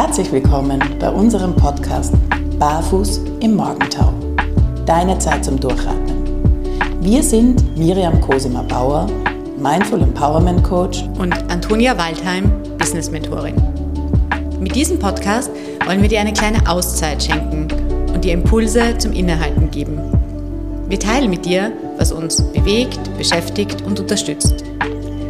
[0.00, 2.14] Herzlich willkommen bei unserem Podcast
[2.56, 4.14] Barfuß im Morgentau.
[4.86, 7.02] Deine Zeit zum Durchatmen.
[7.02, 9.08] Wir sind Miriam Cosima Bauer,
[9.58, 12.48] Mindful Empowerment Coach und Antonia Waldheim,
[12.78, 13.56] Business Mentorin.
[14.60, 15.50] Mit diesem Podcast
[15.84, 17.66] wollen wir dir eine kleine Auszeit schenken
[18.14, 19.98] und dir Impulse zum Innehalten geben.
[20.88, 24.62] Wir teilen mit dir, was uns bewegt, beschäftigt und unterstützt.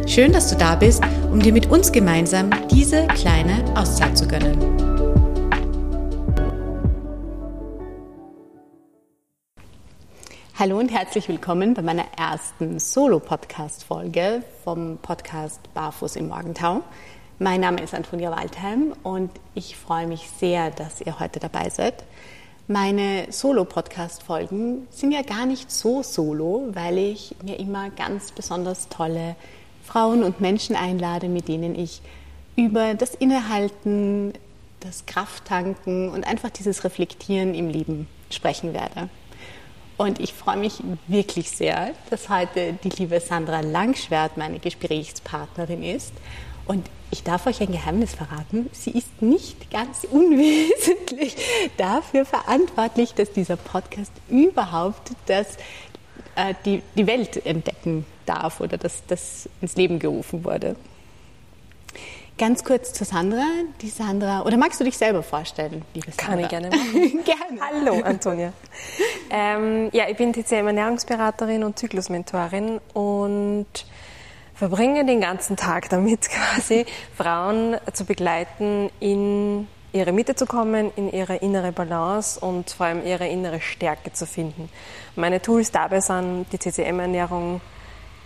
[0.05, 1.01] Schön, dass du da bist,
[1.31, 4.57] um dir mit uns gemeinsam diese kleine Auszeit zu gönnen.
[10.57, 16.81] Hallo und herzlich willkommen bei meiner ersten Solo-Podcast-Folge vom Podcast Barfuß im Morgentau.
[17.37, 22.03] Mein Name ist Antonia Waldheim und ich freue mich sehr, dass ihr heute dabei seid.
[22.67, 29.35] Meine Solo-Podcast-Folgen sind ja gar nicht so solo, weil ich mir immer ganz besonders tolle
[29.83, 32.01] Frauen und Menschen einlade, mit denen ich
[32.55, 34.33] über das Innehalten,
[34.79, 39.09] das Krafttanken und einfach dieses Reflektieren im Leben sprechen werde.
[39.97, 46.13] Und ich freue mich wirklich sehr, dass heute die liebe Sandra Langschwert meine Gesprächspartnerin ist.
[46.65, 48.69] Und ich darf euch ein Geheimnis verraten.
[48.71, 51.35] Sie ist nicht ganz unwesentlich
[51.75, 55.57] dafür verantwortlich, dass dieser Podcast überhaupt das,
[56.35, 60.75] äh, die, die Welt entdecken darf oder dass das ins Leben gerufen wurde.
[62.37, 63.43] Ganz kurz zu Sandra.
[63.81, 66.25] Die Sandra, oder magst du dich selber vorstellen, liebe Sandra?
[66.25, 67.23] Kann ich gerne machen.
[67.25, 67.59] gerne.
[67.85, 68.53] Hallo, Antonia.
[69.29, 73.67] ähm, ja, ich bin TCM Ernährungsberaterin und Zyklusmentorin und
[74.55, 76.85] verbringe den ganzen Tag damit, quasi
[77.17, 83.05] Frauen zu begleiten, in ihre Mitte zu kommen, in ihre innere Balance und vor allem
[83.05, 84.69] ihre innere Stärke zu finden.
[85.17, 87.59] Meine Tools dabei sind die CCM-Ernährung,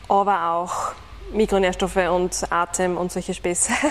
[0.08, 0.94] aber auch
[1.34, 3.72] Mikronährstoffe und Atem und solche Späße.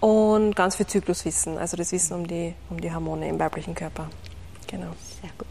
[0.00, 4.08] Und ganz viel Zykluswissen, also das Wissen um die, um die Hormone im weiblichen Körper.
[4.68, 4.92] Genau.
[5.20, 5.48] Sehr gut.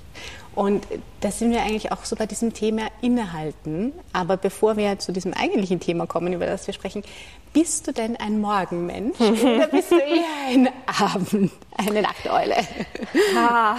[0.55, 0.87] Und
[1.19, 3.93] da sind wir eigentlich auch so bei diesem Thema Innehalten.
[4.11, 7.03] Aber bevor wir zu diesem eigentlichen Thema kommen, über das wir sprechen,
[7.53, 12.55] bist du denn ein Morgenmensch oder bist du eher ein Abend, eine Nachteule?
[13.35, 13.75] Ah,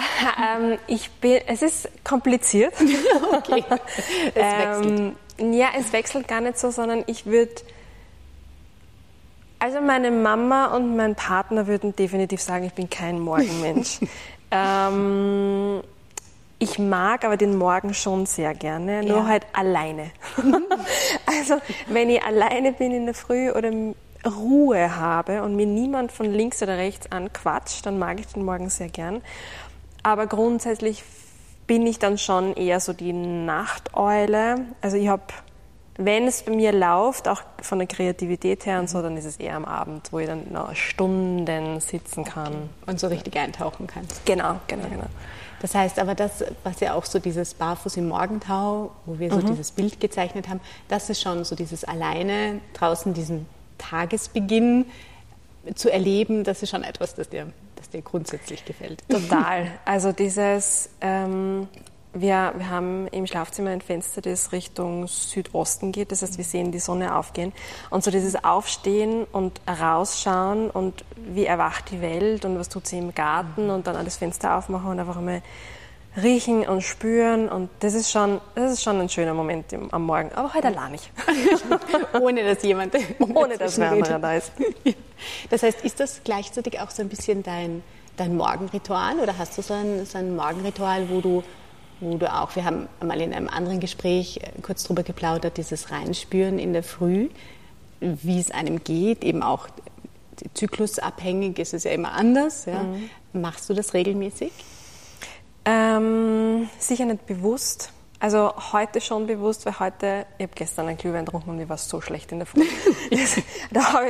[0.56, 2.74] ähm, ich bin, es ist kompliziert.
[3.32, 3.64] okay.
[4.34, 5.00] Es wechselt.
[5.00, 7.52] Ähm, ja, es wechselt gar nicht so, sondern ich würde.
[9.60, 13.98] Also meine Mama und mein Partner würden definitiv sagen, ich bin kein Morgenmensch.
[14.52, 15.82] ähm,
[16.60, 19.26] ich mag aber den Morgen schon sehr gerne, nur ja.
[19.26, 20.10] halt alleine.
[21.26, 21.56] also
[21.88, 23.72] wenn ich alleine bin in der Früh oder
[24.26, 28.70] Ruhe habe und mir niemand von links oder rechts anquatscht, dann mag ich den Morgen
[28.70, 29.22] sehr gern.
[30.02, 31.04] Aber grundsätzlich
[31.68, 34.66] bin ich dann schon eher so die Nachteule.
[34.80, 35.22] Also ich habe,
[35.96, 39.36] wenn es bei mir läuft, auch von der Kreativität her und so, dann ist es
[39.36, 42.70] eher am Abend, wo ich dann noch Stunden sitzen kann.
[42.86, 44.08] Und so richtig eintauchen kann.
[44.24, 45.06] Genau, genau, genau.
[45.60, 49.38] Das heißt aber, das, was ja auch so dieses Barfuß im Morgentau, wo wir so
[49.38, 49.46] mhm.
[49.46, 53.46] dieses Bild gezeichnet haben, das ist schon so dieses alleine draußen diesen
[53.76, 54.86] Tagesbeginn
[55.74, 57.52] zu erleben, das ist schon etwas, das dir
[57.88, 59.02] das dir grundsätzlich gefällt.
[59.08, 59.70] Total.
[59.84, 61.68] Also dieses, ähm,
[62.12, 66.12] wir, wir haben im Schlafzimmer ein Fenster, das Richtung Südosten geht.
[66.12, 67.52] Das heißt, wir sehen die Sonne aufgehen.
[67.90, 72.98] Und so dieses Aufstehen und rausschauen und wie erwacht die Welt und was tut sie
[72.98, 75.42] im Garten und dann das Fenster aufmachen und einfach einmal
[76.16, 80.04] riechen und spüren und das ist schon, das ist schon ein schöner Moment im, am
[80.04, 81.10] Morgen, aber heute allein nicht.
[82.20, 84.52] ohne dass jemand ohne dass wer anderer da ist.
[85.50, 87.82] Das heißt, ist das gleichzeitig auch so ein bisschen dein,
[88.16, 91.42] dein Morgenritual oder hast du so ein, so ein Morgenritual, wo du,
[91.98, 95.90] wo du auch, wir haben mal in einem anderen Gespräch äh, kurz drüber geplaudert, dieses
[95.90, 97.30] Reinspüren in der Früh,
[97.98, 99.68] wie es einem geht, eben auch
[100.54, 102.66] zyklusabhängig ist es ja immer anders.
[102.66, 102.84] Ja.
[102.84, 103.10] Mhm.
[103.32, 104.52] Machst du das regelmäßig?
[105.68, 107.92] Ähm, sicher nicht bewusst.
[108.20, 111.76] Also heute schon bewusst, weil heute, ich habe gestern einen Glühwein getrunken und mir war
[111.76, 112.64] so schlecht in der Früh.
[113.70, 114.06] da habe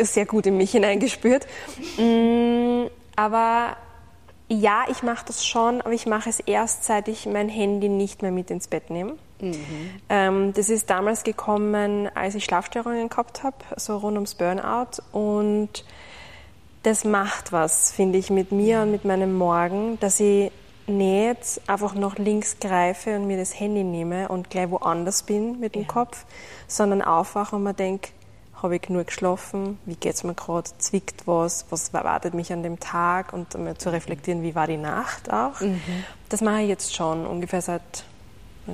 [0.00, 1.46] ich sehr gut in mich hineingespürt.
[1.98, 2.86] Mm,
[3.16, 3.76] aber
[4.48, 8.22] ja, ich mache das schon, aber ich mache es erst, seit ich mein Handy nicht
[8.22, 9.12] mehr mit ins Bett nehme.
[9.40, 9.90] Mhm.
[10.08, 15.02] Ähm, das ist damals gekommen, als ich Schlafstörungen gehabt habe, so rund ums Burnout.
[15.12, 15.84] Und
[16.82, 20.50] das macht was, finde ich, mit mir und mit meinem Morgen, dass ich
[20.86, 25.74] nicht einfach noch links greife und mir das Handy nehme und gleich woanders bin mit
[25.74, 25.88] dem ja.
[25.88, 26.24] Kopf,
[26.66, 28.10] sondern aufwache und mir denke,
[28.64, 32.62] habe ich genug geschlafen, wie geht es mir gerade, zwickt was, was erwartet mich an
[32.62, 35.60] dem Tag und um zu reflektieren, wie war die Nacht auch.
[35.60, 35.80] Mhm.
[36.30, 37.82] Das mache ich jetzt schon ungefähr seit,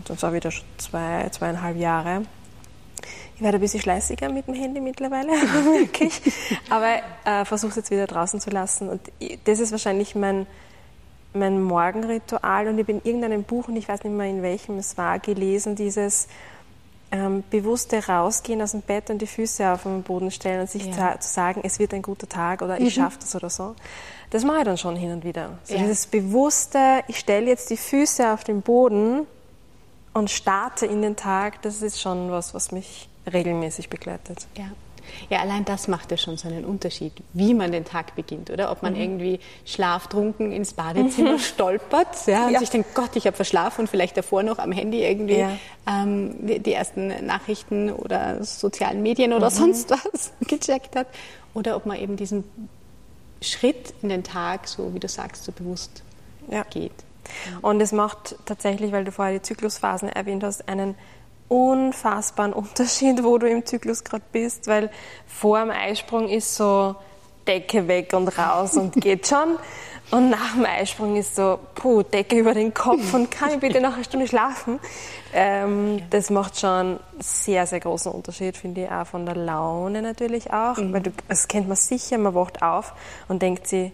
[0.04, 2.22] das war wieder schon zwei, zweieinhalb Jahre.
[3.34, 5.28] Ich werde ein bisschen schleißiger mit dem Handy mittlerweile,
[5.78, 6.20] merke ich.
[6.68, 8.88] Aber äh, versuche es jetzt wieder draußen zu lassen.
[8.88, 9.00] Und
[9.44, 10.46] das ist wahrscheinlich mein,
[11.32, 12.68] mein Morgenritual.
[12.68, 15.18] Und ich bin in irgendeinem Buch, und ich weiß nicht mehr in welchem es war,
[15.18, 16.28] gelesen, dieses
[17.12, 20.86] ähm, bewusste Rausgehen aus dem Bett und die Füße auf den Boden stellen und sich
[20.86, 21.18] ja.
[21.18, 23.02] zu sagen, es wird ein guter Tag oder ich mhm.
[23.02, 23.74] schaffe das oder so.
[24.30, 25.58] Das mache ich dann schon hin und wieder.
[25.64, 25.80] So ja.
[25.80, 29.26] dieses bewusste, ich stelle jetzt die Füße auf den Boden
[30.12, 34.46] und starte in den Tag, das ist schon was, was mich regelmäßig begleitet.
[34.56, 34.66] Ja.
[35.28, 38.70] Ja, allein das macht ja schon so einen Unterschied, wie man den Tag beginnt, oder?
[38.70, 39.00] Ob man mhm.
[39.00, 41.38] irgendwie schlaftrunken ins Badezimmer mhm.
[41.38, 42.58] stolpert ja, und ja.
[42.58, 45.50] sich denkt, Gott, ich habe verschlafen und vielleicht davor noch am Handy irgendwie ja.
[45.86, 49.54] ähm, die, die, ersten Nachrichten oder sozialen Medien oder mhm.
[49.54, 51.06] sonst was gecheckt hat.
[51.54, 52.44] Oder ob man eben diesen
[53.42, 56.02] Schritt in den Tag, so wie du sagst, so bewusst
[56.48, 56.62] ja.
[56.64, 56.92] geht.
[57.62, 60.94] Und es macht tatsächlich, weil du vorher die Zyklusphasen erwähnt hast, einen
[61.50, 64.90] unfassbaren Unterschied, wo du im Zyklus gerade bist, weil
[65.26, 66.96] vor dem Eisprung ist so
[67.46, 69.56] Decke weg und raus und geht schon.
[70.10, 73.80] Und nach dem Eisprung ist so, puh, Decke über den Kopf und kann ich bitte
[73.80, 74.80] noch eine Stunde schlafen?
[75.32, 80.02] Ähm, das macht schon einen sehr, sehr großen Unterschied, finde ich, auch von der Laune
[80.02, 80.76] natürlich auch.
[80.76, 80.92] Mhm.
[80.92, 82.92] Weil du, das kennt man sicher, man wacht auf
[83.28, 83.92] und denkt sich,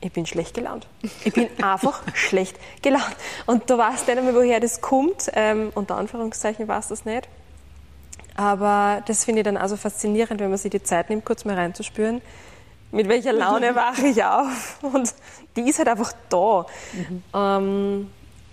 [0.00, 0.86] ich bin schlecht gelaunt.
[1.24, 3.16] Ich bin einfach schlecht gelaunt.
[3.46, 5.30] Und du weißt nicht einmal, woher das kommt.
[5.34, 7.28] Ähm, unter Anführungszeichen weiß das nicht.
[8.36, 11.54] Aber das finde ich dann also faszinierend, wenn man sich die Zeit nimmt, kurz mal
[11.54, 12.20] reinzuspüren,
[12.92, 14.78] mit welcher Laune wache ich auf.
[14.82, 15.14] Und
[15.56, 16.66] die ist halt einfach da.
[16.92, 17.22] Mhm.
[17.34, 18.10] Ähm,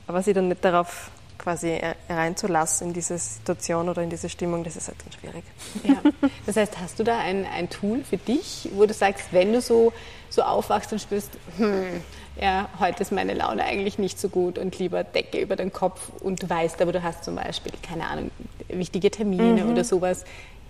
[0.08, 1.12] aber sie dann nicht darauf
[1.44, 1.78] quasi
[2.10, 5.44] reinzulassen in diese Situation oder in diese Stimmung, das ist halt dann schwierig.
[5.84, 6.30] Ja.
[6.46, 9.60] Das heißt, hast du da ein, ein Tool für dich, wo du sagst, wenn du
[9.60, 9.92] so,
[10.30, 12.02] so aufwachst und spürst, hm,
[12.40, 16.10] ja, heute ist meine Laune eigentlich nicht so gut und lieber Decke über den Kopf
[16.22, 18.32] und du weißt aber, du hast zum Beispiel, keine Ahnung,
[18.70, 19.72] wichtige Termine mhm.
[19.72, 20.24] oder sowas.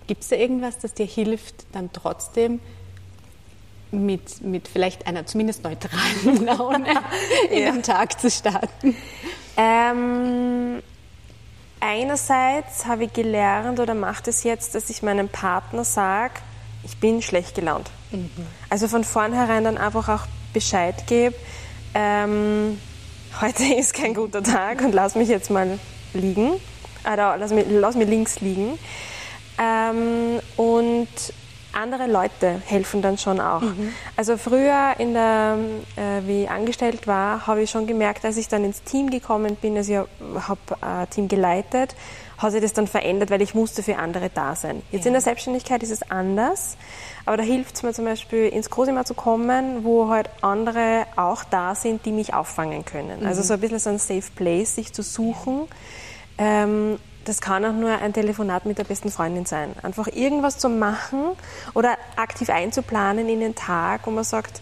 [0.07, 2.59] Gibt es da irgendwas, das dir hilft, dann trotzdem
[3.93, 6.85] mit, mit vielleicht einer zumindest neutralen Laune
[7.49, 7.71] in ja.
[7.71, 8.95] den Tag zu starten?
[9.55, 10.81] Ähm,
[11.79, 16.33] einerseits habe ich gelernt oder mache es das jetzt, dass ich meinem Partner sage,
[16.83, 17.89] ich bin schlecht gelaunt.
[18.11, 18.29] Mhm.
[18.69, 21.35] Also von vornherein dann einfach auch Bescheid gebe,
[21.93, 22.79] ähm,
[23.41, 25.79] heute ist kein guter Tag und lass mich jetzt mal
[26.13, 26.53] liegen.
[27.11, 28.79] Oder lass mich, lass mich links liegen.
[29.57, 31.07] Ähm, und
[31.73, 33.61] andere Leute helfen dann schon auch.
[33.61, 33.93] Mhm.
[34.15, 35.57] Also früher, in der,
[35.95, 39.55] äh, wie ich angestellt war, habe ich schon gemerkt, als ich dann ins Team gekommen
[39.55, 41.95] bin, also ich habe ein äh, Team geleitet,
[42.37, 44.81] hat sich das dann verändert, weil ich musste für andere da sein.
[44.91, 45.07] Jetzt ja.
[45.07, 46.77] in der Selbstständigkeit ist es anders,
[47.25, 51.43] aber da hilft es mir zum Beispiel ins Cosima zu kommen, wo halt andere auch
[51.43, 53.21] da sind, die mich auffangen können.
[53.21, 53.27] Mhm.
[53.27, 55.67] Also so ein bisschen so ein Safe Place, sich zu suchen.
[56.37, 59.73] Ähm, das kann auch nur ein Telefonat mit der besten Freundin sein.
[59.81, 61.31] Einfach irgendwas zu machen
[61.73, 64.61] oder aktiv einzuplanen in den Tag, wo man sagt,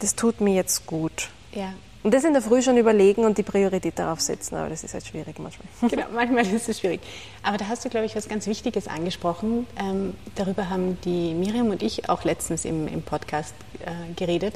[0.00, 1.28] das tut mir jetzt gut.
[1.52, 1.72] Ja.
[2.02, 4.94] Und das in der Früh schon überlegen und die Priorität darauf setzen, aber das ist
[4.94, 5.68] halt schwierig manchmal.
[5.90, 7.00] Genau, manchmal ist es schwierig.
[7.42, 9.66] Aber da hast du, glaube ich, was ganz Wichtiges angesprochen.
[9.78, 14.54] Ähm, darüber haben die Miriam und ich auch letztens im, im Podcast äh, geredet,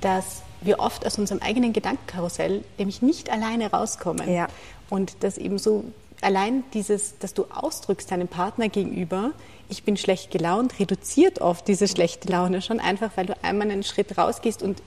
[0.00, 4.32] dass wir oft aus unserem eigenen Gedankenkarussell nämlich nicht alleine rauskommen.
[4.32, 4.46] Ja.
[4.88, 5.84] Und dass eben so
[6.24, 9.32] allein dieses, dass du ausdrückst deinem Partner gegenüber,
[9.68, 13.82] ich bin schlecht gelaunt, reduziert oft diese schlechte Laune schon einfach, weil du einmal einen
[13.82, 14.82] Schritt rausgehst und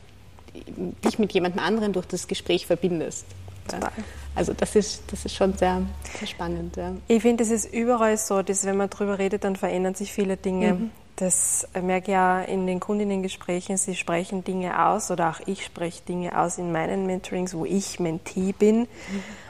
[1.06, 3.26] dich mit jemandem anderen durch das Gespräch verbindest.
[3.68, 3.92] Total.
[4.36, 5.82] Also das ist, das ist schon sehr,
[6.18, 6.78] sehr spannend.
[6.78, 6.94] Ja.
[7.08, 10.38] Ich finde, es ist überall so, dass wenn man darüber redet, dann verändern sich viele
[10.38, 10.74] Dinge.
[10.74, 10.92] Mhm.
[11.18, 16.04] Das merke ich ja in den Kundinnengesprächen, sie sprechen Dinge aus oder auch ich spreche
[16.04, 18.82] Dinge aus in meinen Mentorings, wo ich Mentee bin.
[18.82, 18.88] Mhm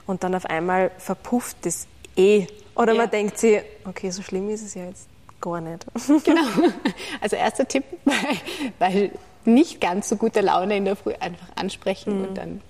[0.07, 2.47] und dann auf einmal verpufft das eh.
[2.75, 3.01] Oder ja.
[3.01, 5.07] man denkt sich, okay, so schlimm ist es ja jetzt
[5.39, 5.85] gar nicht.
[6.23, 6.71] Genau.
[7.21, 7.83] Also erster Tipp,
[8.79, 9.11] weil
[9.45, 12.27] nicht ganz so gute Laune in der Früh einfach ansprechen mhm.
[12.27, 12.61] und dann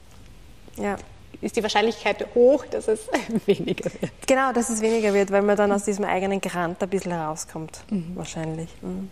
[0.76, 0.98] ja.
[1.42, 3.08] Ist die Wahrscheinlichkeit hoch, dass es
[3.46, 4.12] weniger wird.
[4.26, 7.80] Genau, dass es weniger wird, weil man dann aus diesem eigenen Grant ein bisschen herauskommt,
[7.90, 8.12] mhm.
[8.16, 8.70] wahrscheinlich.
[8.82, 9.10] Mhm.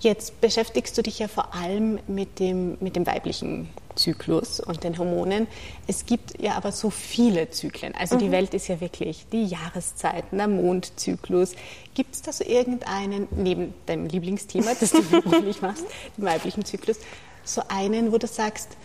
[0.00, 4.98] Jetzt beschäftigst du dich ja vor allem mit dem, mit dem weiblichen Zyklus und den
[4.98, 5.46] Hormonen.
[5.86, 7.94] Es gibt ja aber so viele Zyklen.
[7.94, 8.20] Also mhm.
[8.20, 11.54] die Welt ist ja wirklich die Jahreszeiten, der Mondzyklus.
[11.94, 15.84] Gibt es da so irgendeinen, neben deinem Lieblingsthema, das du beruflich machst,
[16.16, 16.98] dem weiblichen Zyklus,
[17.44, 18.76] so einen, wo du sagst,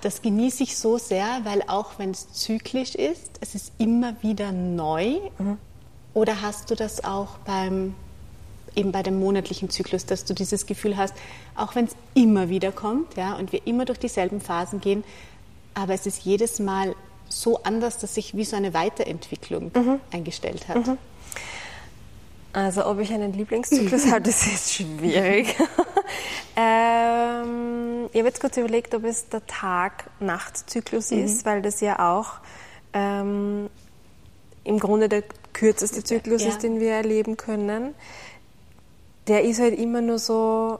[0.00, 4.52] das genieße ich so sehr, weil auch wenn es zyklisch ist, es ist immer wieder
[4.52, 5.18] neu.
[5.38, 5.58] Mhm.
[6.14, 7.94] Oder hast du das auch beim
[8.74, 11.14] eben bei dem monatlichen Zyklus, dass du dieses Gefühl hast,
[11.54, 15.02] auch wenn es immer wieder kommt, ja, und wir immer durch dieselben Phasen gehen,
[15.74, 16.94] aber es ist jedes Mal
[17.28, 20.00] so anders, dass sich wie so eine Weiterentwicklung mhm.
[20.12, 20.86] eingestellt hat.
[20.86, 20.98] Mhm.
[22.56, 25.54] Also ob ich einen Lieblingszyklus habe, das ist schwierig.
[26.56, 31.24] ähm, ich habe jetzt kurz überlegt, ob es der Tag-Nacht-Zyklus mhm.
[31.24, 32.38] ist, weil das ja auch
[32.94, 33.68] ähm,
[34.64, 35.22] im Grunde der
[35.52, 36.48] kürzeste Zyklus ja.
[36.48, 37.94] ist, den wir erleben können.
[39.28, 40.78] Der ist halt immer nur so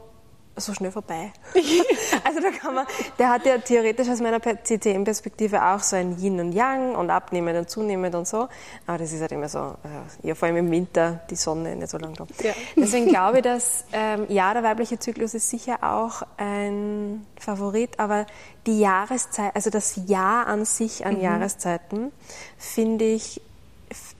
[0.56, 1.32] so schnell vorbei.
[2.24, 2.86] also da kann man,
[3.18, 7.58] der hat ja theoretisch aus meiner CCM-Perspektive auch so ein Yin und Yang und abnehmend
[7.58, 8.48] und zunehmend und so.
[8.86, 9.76] Aber das ist halt immer so,
[10.22, 12.26] äh, ja vor allem im Winter die Sonne nicht so lange da.
[12.42, 12.52] Ja.
[12.74, 18.26] Deswegen glaube ich, dass ähm, ja der weibliche Zyklus ist sicher auch ein Favorit, aber
[18.66, 21.22] die Jahreszeit, also das Jahr an sich an mhm.
[21.22, 22.12] Jahreszeiten
[22.58, 23.40] finde ich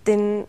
[0.06, 0.46] den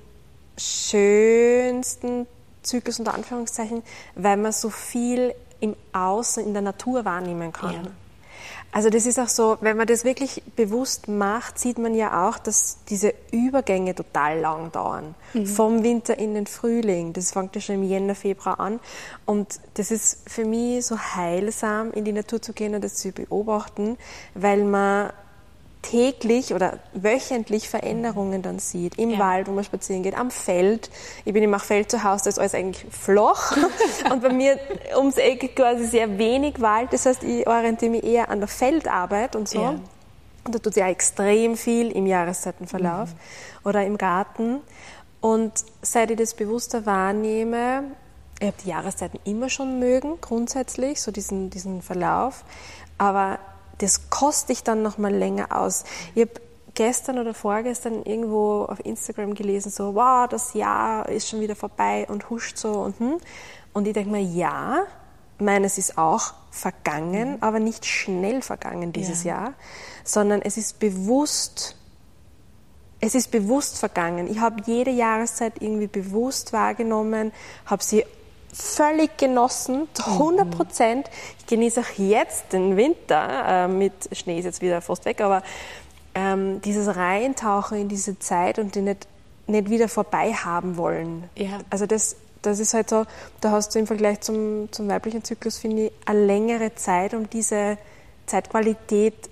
[0.58, 2.28] schönsten
[2.62, 3.84] Zyklus unter Anführungszeichen,
[4.16, 7.74] weil man so viel im Außen, in der Natur wahrnehmen kann.
[7.74, 7.82] Ja.
[8.72, 12.38] Also das ist auch so, wenn man das wirklich bewusst macht, sieht man ja auch,
[12.38, 15.16] dass diese Übergänge total lang dauern.
[15.34, 15.48] Mhm.
[15.48, 17.14] Vom Winter in den Frühling.
[17.14, 18.80] Das fängt ja schon im Jänner, Februar an.
[19.26, 23.12] Und das ist für mich so heilsam, in die Natur zu gehen und das zu
[23.12, 23.98] beobachten,
[24.36, 25.12] weil man
[25.90, 28.98] täglich oder wöchentlich Veränderungen dann sieht.
[28.98, 29.20] Im ja.
[29.20, 30.90] Wald, wo man spazieren geht, am Feld.
[31.24, 33.56] Ich bin immer Feld zu Hause, da ist alles eigentlich flach.
[34.12, 34.60] und bei mir
[34.96, 36.92] ums Eck quasi sehr wenig Wald.
[36.92, 39.62] Das heißt, ich orientiere mich eher an der Feldarbeit und so.
[39.62, 39.70] Ja.
[40.44, 43.68] Und da tut auch extrem viel im Jahreszeitenverlauf mhm.
[43.68, 44.60] oder im Garten.
[45.22, 47.84] Und seit ich das bewusster wahrnehme,
[48.40, 52.44] ich habe die Jahreszeiten immer schon mögen, grundsätzlich, so diesen, diesen Verlauf.
[52.98, 53.40] Aber
[53.80, 55.84] das koste ich dann noch mal länger aus.
[56.16, 56.42] Ich habe
[56.74, 62.06] gestern oder vorgestern irgendwo auf Instagram gelesen, so, wow, das Jahr ist schon wieder vorbei
[62.08, 63.18] und huscht so und hm.
[63.74, 64.88] Und ich denke mir, ja,
[65.38, 67.38] meines ist auch vergangen, mhm.
[67.42, 69.36] aber nicht schnell vergangen dieses ja.
[69.36, 69.54] Jahr,
[70.04, 71.76] sondern es ist bewusst,
[73.00, 74.28] es ist bewusst vergangen.
[74.28, 77.32] Ich habe jede Jahreszeit irgendwie bewusst wahrgenommen,
[77.66, 78.04] habe sie
[78.58, 81.10] völlig genossen, zu 100 Prozent.
[81.40, 85.44] Ich genieße auch jetzt den Winter, äh, mit Schnee ist jetzt wieder fast weg, aber
[86.16, 89.08] ähm, dieses Reintauchen in diese Zeit und die nicht,
[89.46, 91.30] nicht wieder vorbei haben wollen.
[91.36, 91.60] Ja.
[91.70, 93.06] Also das, das ist halt so,
[93.42, 97.30] da hast du im Vergleich zum, zum weiblichen Zyklus, finde ich, eine längere Zeit, um
[97.30, 97.78] diese
[98.26, 99.30] Zeitqualität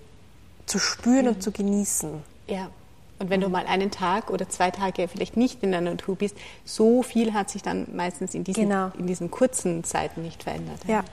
[0.66, 1.28] zu spüren mhm.
[1.30, 2.24] und zu genießen.
[2.48, 2.70] Ja.
[3.18, 6.36] Und wenn du mal einen Tag oder zwei Tage vielleicht nicht in der Natur bist,
[6.66, 8.92] so viel hat sich dann meistens in diesen, genau.
[8.98, 10.80] in diesen kurzen Zeiten nicht verändert.
[10.88, 11.04] Ja.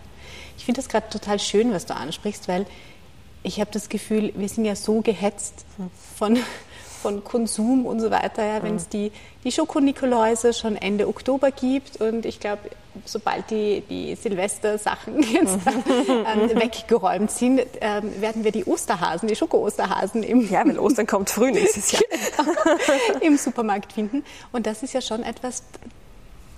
[0.57, 2.67] Ich finde das gerade total schön, was du ansprichst, weil
[3.45, 5.65] ich habe das Gefühl, wir sind ja so gehetzt
[6.17, 6.39] von
[7.03, 9.11] von Konsum und so weiter, ja, wenn es die,
[9.43, 12.71] die Schokonikoläuse schon Ende Oktober gibt und ich glaube,
[13.05, 20.23] sobald die, die Silvester-Sachen jetzt ähm, weggeräumt sind, ähm, werden wir die Osterhasen, die Schoko-Osterhasen
[20.23, 22.03] im Ja, weil Ostern kommt früh nächstes Jahr.
[23.21, 24.25] im Supermarkt finden.
[24.53, 25.63] Und das ist ja schon etwas,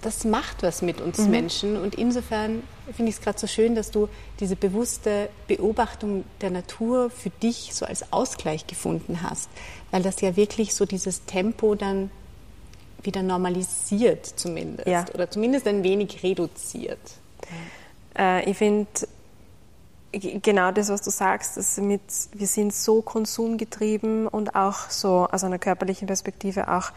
[0.03, 1.31] das macht was mit uns mhm.
[1.31, 1.77] Menschen.
[1.81, 2.63] Und insofern
[2.93, 4.09] finde ich es gerade so schön, dass du
[4.41, 9.49] diese bewusste Beobachtung der Natur für dich so als Ausgleich gefunden hast,
[9.91, 12.11] weil das ja wirklich so dieses Tempo dann
[13.05, 15.05] wieder normalisiert zumindest ja.
[15.15, 17.01] oder zumindest ein wenig reduziert.
[18.17, 18.87] Äh, ich finde
[20.13, 25.45] genau das, was du sagst, dass mit, wir sind so konsumgetrieben und auch so aus
[25.45, 26.93] einer körperlichen Perspektive auch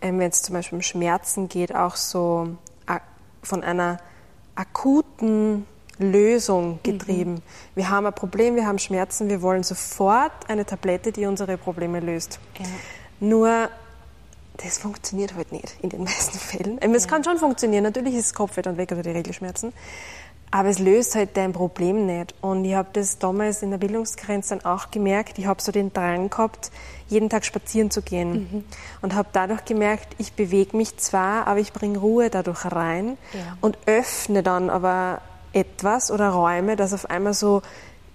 [0.00, 2.48] ähm, wenn es zum Beispiel um Schmerzen geht, auch so
[3.42, 3.98] von einer
[4.54, 5.66] akuten
[5.98, 7.34] Lösung getrieben.
[7.34, 7.42] Mhm.
[7.76, 12.00] Wir haben ein Problem, wir haben Schmerzen, wir wollen sofort eine Tablette, die unsere Probleme
[12.00, 12.40] löst.
[12.58, 12.66] Ja.
[13.20, 13.68] Nur
[14.58, 16.78] das funktioniert halt nicht in den meisten Fällen.
[16.80, 17.10] Ähm, es ja.
[17.10, 19.72] kann schon funktionieren, natürlich ist das Kopfweh dann weg oder die Regelschmerzen,
[20.50, 22.34] aber es löst halt dein Problem nicht.
[22.40, 25.38] Und ich habe das damals in der Bildungsgrenze dann auch gemerkt.
[25.38, 26.70] Ich habe so den Drang gehabt,
[27.08, 28.30] jeden Tag spazieren zu gehen.
[28.30, 28.64] Mhm.
[29.02, 33.58] Und habe dadurch gemerkt, ich bewege mich zwar, aber ich bringe Ruhe dadurch rein ja.
[33.60, 35.20] und öffne dann aber
[35.52, 37.62] etwas oder Räume, dass auf einmal so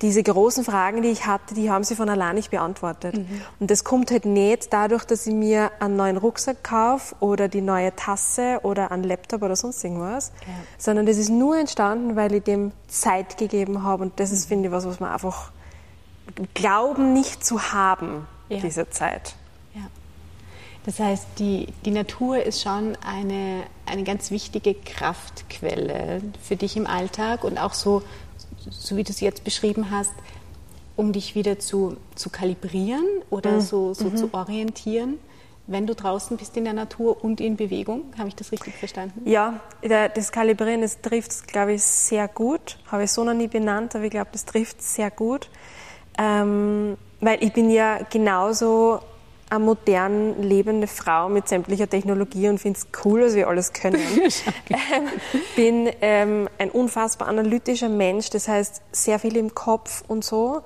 [0.03, 3.17] diese großen Fragen, die ich hatte, die haben sie von allein nicht beantwortet.
[3.17, 3.41] Mhm.
[3.59, 7.61] Und das kommt halt nicht dadurch, dass ich mir einen neuen Rucksack kaufe oder die
[7.61, 10.53] neue Tasse oder einen Laptop oder sonst irgendwas, ja.
[10.77, 14.03] sondern das ist nur entstanden, weil ich dem Zeit gegeben habe.
[14.03, 14.49] Und das ist, mhm.
[14.49, 15.51] finde ich, was, was man einfach
[16.53, 18.59] glauben nicht zu haben, ja.
[18.59, 19.35] diese Zeit.
[19.73, 19.83] Ja.
[20.85, 26.87] Das heißt, die, die Natur ist schon eine, eine ganz wichtige Kraftquelle für dich im
[26.87, 28.03] Alltag und auch so
[28.69, 30.13] so wie du es jetzt beschrieben hast,
[30.95, 33.61] um dich wieder zu, zu kalibrieren oder mhm.
[33.61, 34.17] so, so mhm.
[34.17, 35.19] zu orientieren,
[35.65, 38.13] wenn du draußen bist in der Natur und in Bewegung?
[38.17, 39.21] Habe ich das richtig verstanden?
[39.25, 42.77] Ja, das Kalibrieren, das trifft, glaube ich, sehr gut.
[42.91, 45.49] Habe ich so noch nie benannt, aber ich glaube, das trifft sehr gut.
[46.17, 48.99] Ähm, weil ich bin ja genauso
[49.53, 54.01] eine modern lebende Frau mit sämtlicher Technologie und finde es cool, dass wir alles können.
[54.69, 55.09] ähm,
[55.55, 60.61] bin ähm, ein unfassbar analytischer Mensch, das heißt sehr viel im Kopf und so.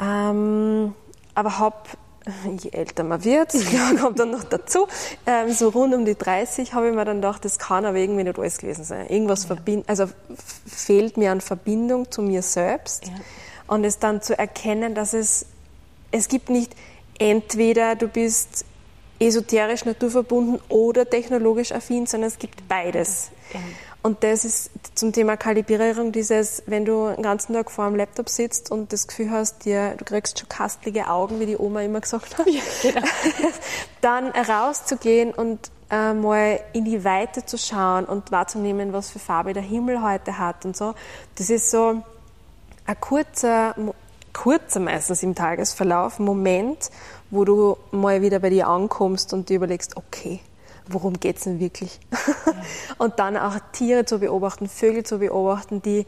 [0.00, 0.94] Ähm,
[1.34, 1.76] aber habe
[2.58, 3.54] je älter man wird,
[4.00, 4.88] kommt dann noch dazu,
[5.26, 8.24] ähm, so rund um die 30 habe ich mir dann gedacht, das kann aber irgendwie
[8.24, 9.06] nicht alles gewesen sein.
[9.06, 9.54] Irgendwas ja.
[9.54, 10.06] verbind also
[10.66, 13.06] fehlt mir an Verbindung zu mir selbst.
[13.06, 13.14] Ja.
[13.68, 15.46] Und es dann zu erkennen, dass es,
[16.10, 16.74] es gibt nicht
[17.18, 18.64] entweder du bist
[19.18, 23.30] esoterisch naturverbunden oder technologisch affin, sondern es gibt beides.
[23.52, 23.60] Ja.
[24.02, 28.28] Und das ist zum Thema Kalibrierung dieses, wenn du den ganzen Tag vor dem Laptop
[28.28, 32.00] sitzt und das Gefühl hast, dir, du kriegst schon kastlige Augen, wie die Oma immer
[32.00, 33.00] gesagt hat, ja, genau.
[34.02, 39.54] dann rauszugehen und äh, mal in die Weite zu schauen und wahrzunehmen, was für Farbe
[39.54, 40.94] der Himmel heute hat und so.
[41.34, 42.00] Das ist so
[42.86, 43.74] ein kurzer,
[44.36, 46.90] kurzer meistens im Tagesverlauf Moment,
[47.30, 50.40] wo du mal wieder bei dir ankommst und dir überlegst, okay,
[50.88, 51.98] worum geht es denn wirklich?
[52.12, 52.52] Ja.
[52.98, 56.06] und dann auch Tiere zu beobachten, Vögel zu beobachten, die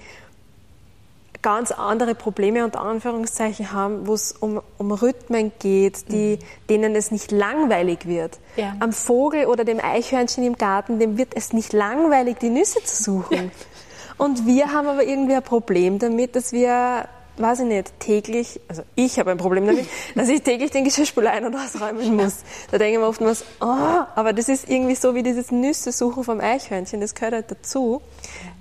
[1.40, 6.66] ganz andere Probleme unter Anführungszeichen haben, wo es um, um Rhythmen geht, die, mhm.
[6.68, 8.38] denen es nicht langweilig wird.
[8.56, 8.74] Ja.
[8.80, 13.02] Am Vogel oder dem Eichhörnchen im Garten, dem wird es nicht langweilig, die Nüsse zu
[13.02, 13.36] suchen.
[13.36, 14.24] Ja.
[14.24, 17.08] Und wir haben aber irgendwie ein Problem damit, dass wir
[17.40, 21.30] weiß ich nicht, täglich, also ich habe ein Problem damit, dass ich täglich den Geschirrspüler
[21.30, 22.38] ein- und ausräumen muss.
[22.70, 26.24] Da denke ich mir oftmals, oh, aber das ist irgendwie so wie dieses Nüsse suchen
[26.24, 28.02] vom Eichhörnchen, das gehört halt dazu.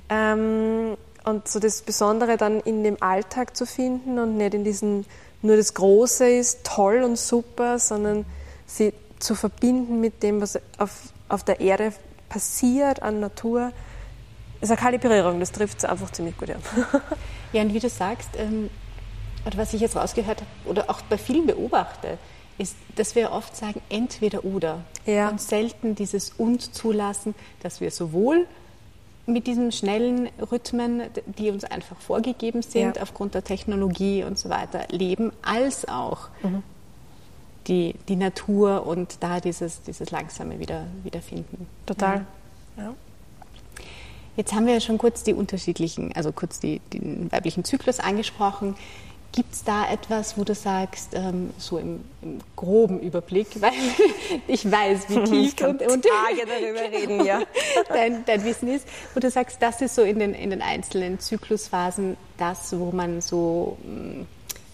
[0.10, 5.06] Ähm, und so das Besondere dann in dem Alltag zu finden und nicht in diesen,
[5.42, 8.26] nur das Große ist toll und super, sondern
[8.66, 10.92] sie zu verbinden mit dem, was auf,
[11.28, 11.92] auf der Erde
[12.30, 13.72] passiert an Natur,
[14.62, 16.62] ist eine Kalibrierung, das trifft es einfach ziemlich gut an.
[16.76, 17.02] Ja,
[17.54, 18.70] und wie du sagst, ähm,
[19.46, 22.18] oder was ich jetzt rausgehört habe, oder auch bei vielen beobachte,
[22.58, 24.82] ist, dass wir oft sagen, entweder oder.
[25.06, 25.30] Ja.
[25.30, 28.48] Und selten dieses und zulassen, dass wir sowohl
[29.26, 33.02] mit diesen schnellen Rhythmen, die uns einfach vorgegeben sind, ja.
[33.02, 36.64] aufgrund der Technologie und so weiter, leben, als auch mhm.
[37.68, 41.68] die, die Natur und da dieses, dieses langsame wieder, wiederfinden.
[41.86, 42.26] Total.
[42.78, 42.94] Ja.
[44.38, 48.76] Jetzt haben wir ja schon kurz die unterschiedlichen, also kurz die, den weiblichen Zyklus angesprochen.
[49.32, 53.74] Gibt es da etwas, wo du sagst, ähm, so im, im, groben Überblick, weil
[54.48, 57.42] ich weiß, wie tief ich und, und Tage darüber reden, ja.
[57.90, 61.20] dein, dein, Wissen ist, wo du sagst, das ist so in den, in den einzelnen
[61.20, 64.22] Zyklusphasen das, wo man so mm,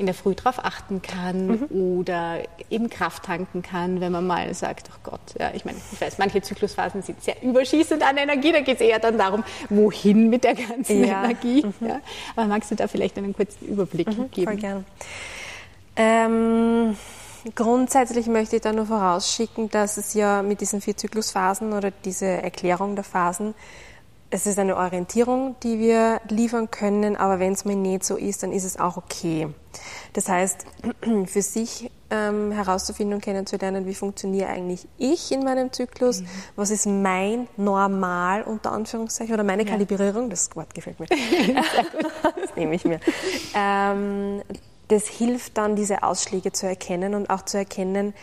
[0.03, 1.65] in der Früh drauf achten kann mhm.
[1.69, 2.39] oder
[2.69, 6.17] eben Kraft tanken kann, wenn man mal sagt, oh Gott, ja, ich meine, ich weiß,
[6.17, 10.43] manche Zyklusphasen sind sehr überschießend an Energie, da geht es eher dann darum, wohin mit
[10.43, 11.23] der ganzen ja.
[11.23, 11.65] Energie.
[11.65, 11.87] Mhm.
[11.87, 12.01] Ja.
[12.35, 14.51] Aber magst du da vielleicht einen kurzen Überblick mhm, geben?
[14.51, 14.85] Voll gern.
[15.95, 16.97] Ähm,
[17.55, 22.25] grundsätzlich möchte ich da nur vorausschicken, dass es ja mit diesen vier Zyklusphasen oder diese
[22.25, 23.53] Erklärung der Phasen
[24.33, 28.41] es ist eine Orientierung, die wir liefern können, aber wenn es mal nicht so ist,
[28.41, 29.47] dann ist es auch okay.
[30.13, 30.65] Das heißt,
[31.25, 36.27] für sich ähm, herauszufinden und kennenzulernen, wie funktioniere eigentlich ich in meinem Zyklus, mhm.
[36.55, 39.69] was ist mein Normal unter Anführungszeichen oder meine ja.
[39.69, 41.05] Kalibrierung, das Wort gefällt mir,
[42.23, 42.99] das nehme ich mir.
[43.53, 44.41] Ähm,
[44.87, 48.15] das hilft dann, diese Ausschläge zu erkennen und auch zu erkennen,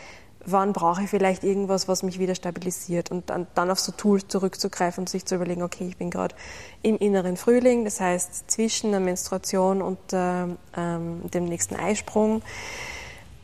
[0.44, 4.28] wann brauche ich vielleicht irgendwas, was mich wieder stabilisiert und dann, dann auf so Tools
[4.28, 6.34] zurückzugreifen und sich zu überlegen, okay, ich bin gerade
[6.82, 10.44] im inneren Frühling, das heißt zwischen der Menstruation und äh,
[10.76, 12.42] ähm, dem nächsten Eisprung.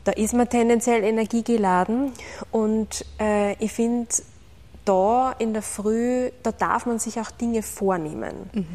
[0.04, 2.12] Da ist man tendenziell energiegeladen
[2.50, 4.09] und äh, ich finde,
[4.85, 8.50] da in der Früh, da darf man sich auch Dinge vornehmen.
[8.52, 8.66] Mhm.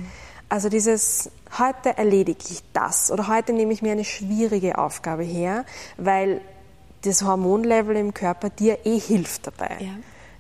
[0.49, 5.63] Also dieses, heute erledige ich das oder heute nehme ich mir eine schwierige Aufgabe her,
[5.95, 6.41] weil
[7.03, 9.77] das Hormonlevel im Körper dir eh hilft dabei.
[9.79, 9.91] Ja.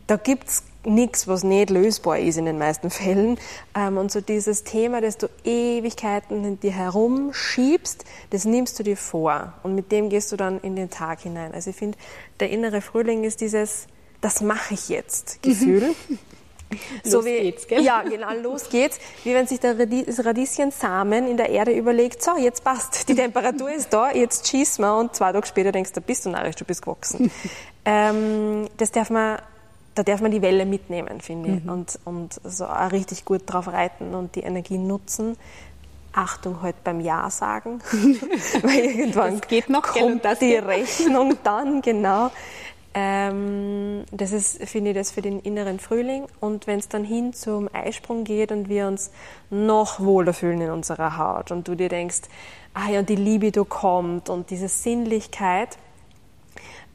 [0.07, 3.37] Da gibt es nichts, was nicht lösbar ist in den meisten Fällen.
[3.75, 8.97] Ähm, und so dieses Thema, das du Ewigkeiten in dir herumschiebst, das nimmst du dir
[8.97, 9.53] vor.
[9.63, 11.53] Und mit dem gehst du dann in den Tag hinein.
[11.53, 11.97] Also ich finde,
[12.39, 13.87] der innere Frühling ist dieses,
[14.21, 15.93] das mache ich jetzt Gefühl.
[16.09, 16.15] So
[17.03, 17.83] los wie, geht's, gell?
[17.83, 18.99] Ja, genau, los geht's.
[19.23, 23.93] Wie wenn sich der Radieschensamen in der Erde überlegt, so, jetzt passt, die Temperatur ist
[23.93, 26.81] da, jetzt schießen wir und zwei Tage später denkst du, bist du narrisch, du bist
[26.81, 27.31] gewachsen.
[27.85, 29.39] ähm, das darf man,
[29.95, 31.69] da darf man die Welle mitnehmen, finde ich, mhm.
[31.69, 35.37] und, und so auch richtig gut drauf reiten und die Energie nutzen.
[36.13, 37.79] Achtung, halt beim Ja sagen,
[38.61, 42.31] weil irgendwann das geht noch, kommt die Rechnung dann, genau.
[42.93, 46.25] Ähm, das ist, finde ich, das für den inneren Frühling.
[46.39, 49.11] Und wenn es dann hin zum Eisprung geht und wir uns
[49.49, 52.21] noch wohler fühlen in unserer Haut und du dir denkst,
[52.73, 55.77] ah ja, und die Libido kommt und diese Sinnlichkeit,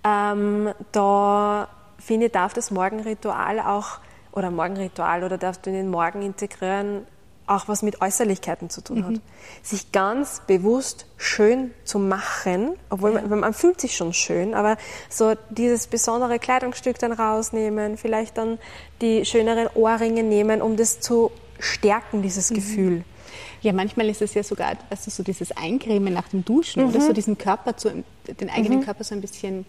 [0.05, 3.99] ähm, da finde ich, darf das Morgenritual auch,
[4.33, 7.07] oder Morgenritual, oder darfst du in den Morgen integrieren,
[7.47, 9.13] auch was mit Äußerlichkeiten zu tun hat.
[9.13, 9.21] Mhm.
[9.63, 13.23] Sich ganz bewusst schön zu machen, obwohl ja.
[13.23, 14.77] man, man, fühlt sich schon schön, aber
[15.09, 18.59] so dieses besondere Kleidungsstück dann rausnehmen, vielleicht dann
[19.01, 21.31] die schöneren Ohrringe nehmen, um das zu
[21.61, 22.55] stärken, dieses mhm.
[22.55, 23.05] Gefühl.
[23.63, 26.91] Ja, manchmal ist es ja sogar, du, so dieses Eincremen nach dem Duschen mhm.
[26.91, 28.85] oder so diesen Körper, zu, den eigenen mhm.
[28.85, 29.67] Körper so ein bisschen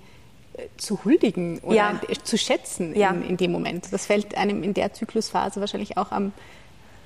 [0.53, 1.99] äh, zu huldigen oder ja.
[2.23, 3.11] zu schätzen ja.
[3.11, 3.87] in, in, dem Moment.
[3.91, 6.33] Das fällt einem in der Zyklusphase wahrscheinlich auch am,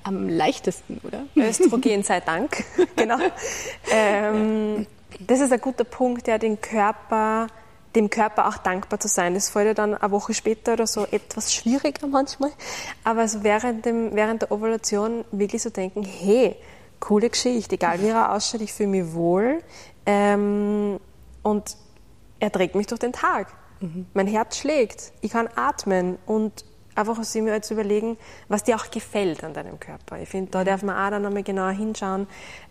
[0.04, 1.24] am leichtesten, oder?
[1.36, 2.64] Östrogen sei Dank,
[2.96, 3.18] genau.
[3.90, 4.86] Ähm,
[5.20, 7.46] das ist ein guter Punkt, ja, den Körper,
[7.94, 9.34] dem Körper auch dankbar zu sein.
[9.34, 12.50] Das fällt ja dann eine Woche später oder so etwas schwieriger manchmal.
[13.04, 16.56] Aber so während, dem, während der Ovulation wirklich so denken, hey,
[17.00, 19.62] coole Geschichte, egal wie er ausschaut, ich fühle mich wohl.
[20.06, 20.98] Ähm,
[21.42, 21.76] und
[22.40, 23.48] er trägt mich durch den Tag.
[23.80, 24.06] Mhm.
[24.14, 28.16] Mein Herz schlägt, ich kann atmen und einfach sich mir jetzt überlegen,
[28.48, 30.18] was dir auch gefällt an deinem Körper.
[30.20, 32.26] Ich finde, da darf man auch dann nochmal genauer hinschauen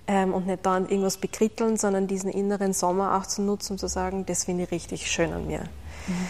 [0.07, 3.87] ähm, und nicht da irgendwas bekritteln, sondern diesen inneren Sommer auch zu nutzen, um zu
[3.87, 5.61] sagen, das finde ich richtig schön an mir.
[6.07, 6.27] Mhm.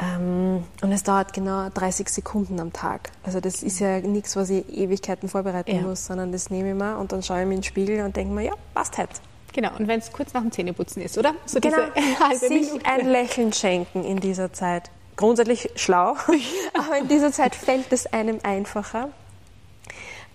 [0.00, 3.10] Ähm, und es dauert genau 30 Sekunden am Tag.
[3.22, 5.82] Also das ist ja nichts, was ich Ewigkeiten vorbereiten ja.
[5.82, 8.16] muss, sondern das nehme ich mir und dann schaue ich mir in den Spiegel und
[8.16, 9.10] denke mir, ja, passt halt.
[9.52, 11.34] Genau, und wenn es kurz nach dem Zähneputzen ist, oder?
[11.44, 11.76] So genau,
[12.34, 12.86] sich Minute.
[12.86, 14.90] ein Lächeln schenken in dieser Zeit
[15.20, 16.16] grundsätzlich schlau,
[16.74, 19.10] aber in dieser Zeit fällt es einem einfacher.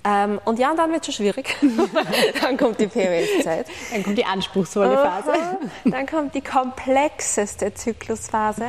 [0.08, 1.58] Ähm, und ja, und dann wird es schon schwierig.
[2.41, 3.65] dann kommt die PMS-Zeit.
[3.91, 5.32] Dann kommt die anspruchsvolle Phase.
[5.84, 8.67] Uh Dann kommt die komplexeste Zyklusphase.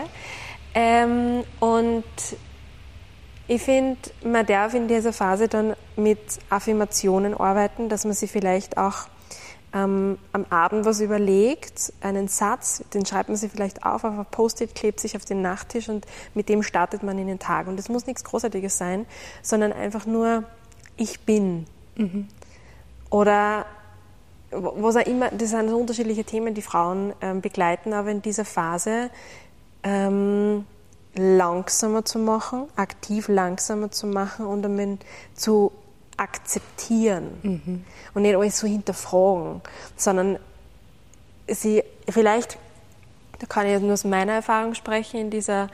[0.75, 2.05] Ähm, und
[3.49, 8.79] ich finde, man darf in dieser Phase dann mit Affirmationen arbeiten, dass man sie vielleicht
[8.79, 9.07] auch
[9.77, 14.27] ähm, am Abend was überlegt, einen Satz, den schreibt man sich vielleicht auf, auf ein
[14.31, 17.67] Post-it, klebt sich auf den Nachttisch und mit dem startet man in den Tag.
[17.67, 19.05] Und das muss nichts Großartiges sein,
[19.43, 20.45] sondern einfach nur,
[20.97, 21.67] ich bin.
[21.97, 22.29] Mhm.
[23.11, 23.67] Oder
[24.51, 28.47] was auch immer, das sind so unterschiedliche Themen, die Frauen ähm, begleiten, aber in dieser
[28.47, 29.11] Phase
[29.83, 30.65] ähm,
[31.15, 35.71] langsamer zu machen, aktiv langsamer zu machen und damit zu
[36.17, 37.85] akzeptieren mhm.
[38.15, 39.61] und nicht alles so hinterfragen,
[39.97, 40.39] sondern
[41.47, 42.59] sie vielleicht,
[43.39, 45.65] da kann ich nur aus meiner Erfahrung sprechen, in, dieser,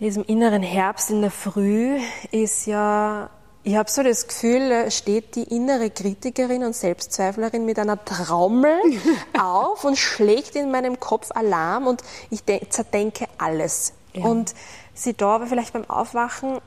[0.00, 1.98] in diesem inneren Herbst in der Früh
[2.30, 3.30] ist ja,
[3.62, 8.78] ich habe so das Gefühl, steht die innere Kritikerin und Selbstzweiflerin mit einer Trommel
[9.38, 13.92] auf und schlägt in meinem Kopf Alarm und ich zerdenke alles.
[14.14, 14.24] Ja.
[14.24, 14.54] Und
[14.94, 16.60] sie da aber vielleicht beim Aufwachen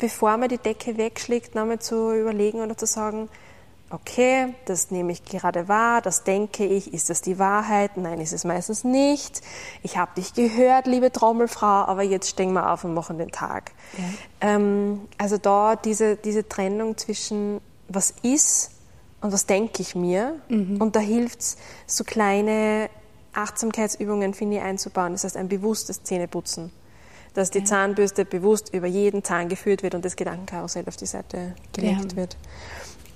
[0.00, 3.28] bevor man die Decke wegschlägt, nochmal zu überlegen oder zu sagen,
[3.90, 7.96] okay, das nehme ich gerade wahr, das denke ich, ist das die Wahrheit?
[7.96, 9.42] Nein, ist es meistens nicht.
[9.82, 13.72] Ich habe dich gehört, liebe Trommelfrau, aber jetzt stehen wir auf und machen den Tag.
[13.98, 14.04] Ja.
[14.52, 18.70] Ähm, also da diese, diese Trennung zwischen was ist
[19.20, 20.36] und was denke ich mir.
[20.48, 20.80] Mhm.
[20.80, 22.88] Und da hilft es, so kleine
[23.32, 25.12] Achtsamkeitsübungen, finde ich, einzubauen.
[25.12, 26.70] Das heißt, ein bewusstes Zähneputzen
[27.34, 27.64] dass die.
[27.64, 32.16] Zahnbürste bewusst über jeden Zahn geführt wird und das Gedankenkarussell auf die Seite gelegt ja.
[32.16, 32.36] wird.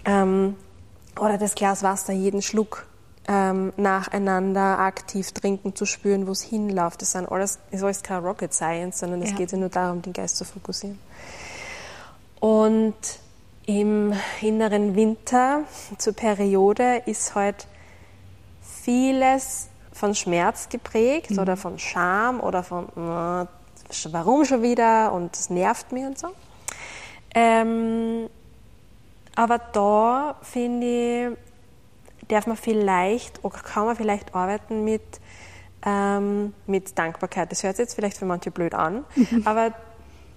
[0.05, 0.57] Ähm,
[1.19, 2.87] oder das Glas Wasser jeden Schluck
[3.27, 7.03] ähm, nacheinander aktiv trinken, zu spüren, wo es hinläuft.
[7.03, 9.37] Das sind alles, ist alles kein Rocket Science, sondern es ja.
[9.37, 10.99] geht ja nur darum, den Geist zu fokussieren.
[12.41, 12.95] Und
[13.67, 15.63] im inneren Winter
[15.97, 17.67] zur Periode ist halt
[18.61, 21.39] vieles von Schmerz geprägt mhm.
[21.39, 23.47] oder von Scham oder von äh,
[24.11, 26.29] warum schon wieder und es nervt mich und so.
[27.35, 28.29] Ähm,
[29.35, 35.03] aber da finde ich, darf man vielleicht oder kann man vielleicht arbeiten mit,
[35.85, 37.51] ähm, mit Dankbarkeit.
[37.51, 39.05] Das hört sich jetzt vielleicht für manche blöd an,
[39.45, 39.73] aber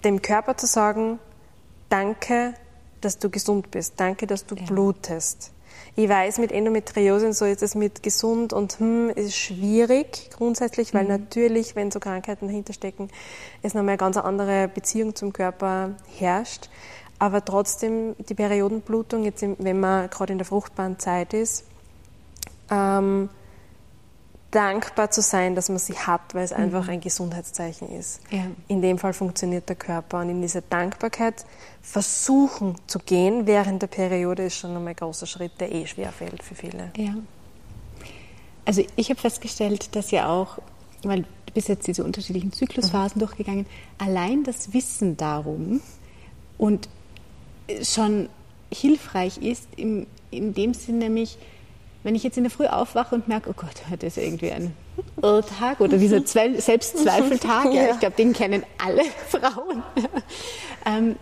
[0.04, 1.20] dem Körper zu sagen,
[1.90, 2.54] danke,
[3.02, 4.66] dass du gesund bist, danke, dass du ja.
[4.66, 5.52] blutest.
[5.96, 10.94] Ich weiß, mit Endometriose und so ist es mit gesund und hm, ist schwierig grundsätzlich,
[10.94, 11.10] weil mhm.
[11.10, 13.10] natürlich, wenn so Krankheiten dahinter stecken,
[13.64, 16.70] es nochmal eine ganz andere Beziehung zum Körper herrscht.
[17.20, 21.66] Aber trotzdem die Periodenblutung, jetzt wenn man gerade in der fruchtbaren Zeit ist,
[22.70, 23.30] ähm,
[24.52, 26.64] dankbar zu sein, dass man sie hat, weil es mhm.
[26.64, 28.22] einfach ein Gesundheitszeichen ist.
[28.32, 28.46] Ja.
[28.68, 31.46] In dem Fall funktioniert der Körper und in dieser Dankbarkeit
[31.82, 36.12] versuchen zu gehen während der Periode ist schon einmal ein großer Schritt, der eh schwer
[36.12, 36.92] fällt für viele.
[36.96, 37.16] Ja.
[38.66, 40.58] Also ich habe festgestellt, dass ja auch,
[41.04, 43.26] weil du bist jetzt diese unterschiedlichen Zyklusphasen mhm.
[43.26, 43.66] durchgegangen,
[43.98, 45.82] allein das Wissen darum
[46.58, 46.90] und
[47.84, 48.30] schon
[48.72, 51.38] hilfreich ist, im, in dem Sinn nämlich,
[52.08, 54.74] wenn ich jetzt in der Früh aufwache und merke, oh Gott, heute ist irgendwie ein
[55.22, 57.90] Irrtag oder dieser Zwe Selbstzweifeltag, ja.
[57.92, 59.84] ich glaube, den kennen alle Frauen.
[60.86, 61.18] ähm,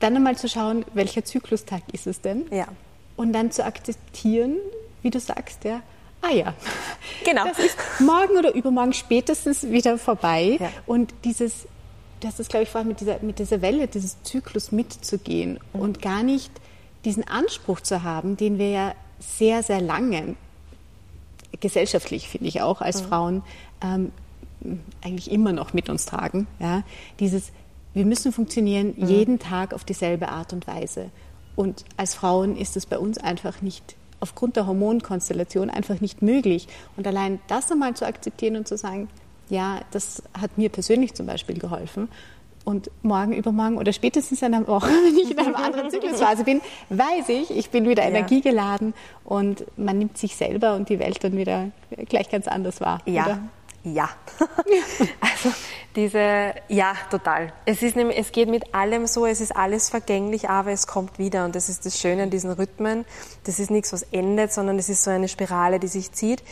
[0.00, 2.46] dann einmal zu schauen, welcher Zyklustag ist es denn?
[2.50, 2.66] Ja.
[3.14, 4.56] Und dann zu akzeptieren,
[5.02, 5.82] wie du sagst, ja,
[6.20, 6.54] ah ja,
[7.24, 7.44] genau.
[7.44, 10.56] das ist morgen oder übermorgen spätestens wieder vorbei.
[10.58, 10.68] Ja.
[10.86, 11.68] Und dieses,
[12.18, 15.80] das ist, glaube ich, vor allem mit dieser, mit dieser Welle, dieses Zyklus mitzugehen mhm.
[15.80, 16.50] und gar nicht
[17.04, 20.36] diesen Anspruch zu haben, den wir ja sehr, sehr lange,
[21.60, 23.06] gesellschaftlich finde ich auch als mhm.
[23.06, 23.42] Frauen,
[23.82, 24.12] ähm,
[25.02, 26.46] eigentlich immer noch mit uns tragen.
[26.58, 26.82] Ja?
[27.20, 27.52] Dieses,
[27.94, 29.06] wir müssen funktionieren mhm.
[29.06, 31.10] jeden Tag auf dieselbe Art und Weise.
[31.54, 36.68] Und als Frauen ist es bei uns einfach nicht, aufgrund der Hormonkonstellation einfach nicht möglich.
[36.96, 39.08] Und allein das einmal zu akzeptieren und zu sagen,
[39.48, 42.08] ja, das hat mir persönlich zum Beispiel geholfen.
[42.66, 46.60] Und morgen, übermorgen oder spätestens in einer Woche, wenn ich in einer anderen Zyklusphase bin,
[46.90, 48.92] weiß ich, ich bin wieder energiegeladen
[49.24, 51.70] und man nimmt sich selber und die Welt dann wieder
[52.08, 52.98] gleich ganz anders wahr.
[53.06, 53.24] Ja.
[53.24, 53.38] Oder?
[53.84, 54.08] Ja.
[55.20, 55.54] also
[55.94, 57.52] diese, ja, total.
[57.66, 61.20] Es, ist nämlich, es geht mit allem so, es ist alles vergänglich, aber es kommt
[61.20, 61.44] wieder.
[61.44, 63.04] Und das ist das Schöne an diesen Rhythmen.
[63.44, 66.42] Das ist nichts, was endet, sondern es ist so eine Spirale, die sich zieht.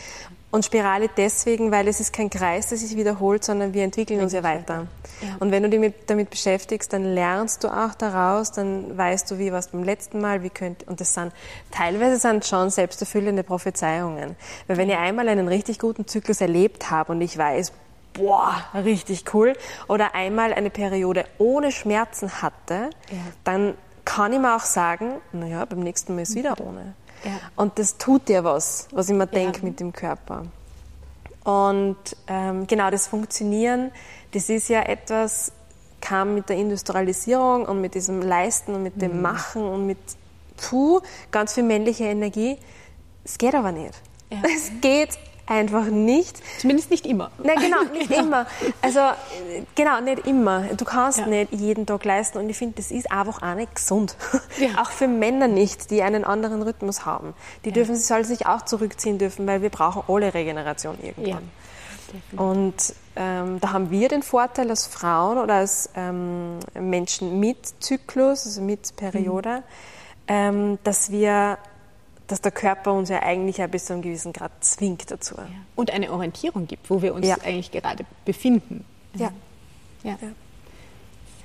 [0.55, 4.31] Und Spirale deswegen, weil es ist kein Kreis, der sich wiederholt, sondern wir entwickeln uns
[4.31, 4.87] ja weiter.
[5.21, 5.35] Ja.
[5.41, 9.51] Und wenn du dich damit beschäftigst, dann lernst du auch daraus, dann weißt du, wie
[9.51, 11.33] war es beim letzten Mal, wie könnt, und das sind,
[11.71, 14.37] teilweise sind schon selbsterfüllende Prophezeiungen.
[14.67, 17.73] Weil wenn ich einmal einen richtig guten Zyklus erlebt habe und ich weiß,
[18.13, 19.57] boah, richtig cool,
[19.89, 23.17] oder einmal eine Periode ohne Schmerzen hatte, ja.
[23.43, 23.73] dann
[24.05, 26.93] kann ich mir auch sagen, naja, beim nächsten Mal ist es wieder ohne.
[27.23, 27.31] Ja.
[27.55, 29.65] Und das tut dir was, was ich mir denke ja.
[29.65, 30.45] mit dem Körper.
[31.43, 31.97] Und
[32.27, 33.91] ähm, genau das Funktionieren,
[34.31, 35.51] das ist ja etwas,
[36.01, 39.21] kam mit der Industrialisierung und mit diesem Leisten und mit dem mhm.
[39.21, 39.97] Machen und mit
[40.57, 41.01] puh,
[41.31, 42.57] ganz viel männliche Energie.
[43.23, 43.93] Es geht aber nicht.
[44.31, 44.39] Ja.
[44.55, 45.17] Es geht
[45.47, 46.41] einfach nicht.
[46.59, 47.31] Zumindest nicht immer.
[47.43, 48.21] Nein, genau, nicht genau.
[48.23, 48.47] immer.
[48.81, 48.99] Also,
[49.75, 50.61] genau, nicht immer.
[50.75, 51.27] Du kannst ja.
[51.27, 54.15] nicht jeden Tag leisten und ich finde, das ist einfach auch nicht gesund.
[54.57, 54.81] Ja.
[54.81, 57.33] Auch für Männer nicht, die einen anderen Rhythmus haben.
[57.65, 57.73] Die ja.
[57.73, 61.49] dürfen, soll sich auch zurückziehen dürfen, weil wir brauchen alle Regeneration irgendwann.
[62.37, 68.45] Und ähm, da haben wir den Vorteil als Frauen oder als ähm, Menschen mit Zyklus,
[68.45, 69.63] also mit Periode, mhm.
[70.27, 71.57] ähm, dass wir
[72.27, 75.35] dass der Körper uns ja eigentlich ja bis zu einem gewissen Grad zwingt dazu.
[75.37, 75.47] Ja.
[75.75, 77.37] Und eine Orientierung gibt, wo wir uns ja.
[77.43, 78.85] eigentlich gerade befinden.
[79.13, 79.31] Ja.
[80.03, 80.17] ja.